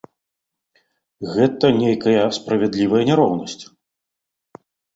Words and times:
Гэта 1.33 1.65
нейкая 1.81 2.25
справядлівая 2.39 3.03
няроўнасць. 3.13 3.61